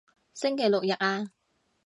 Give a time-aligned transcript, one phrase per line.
[0.33, 1.31] 星期六日啊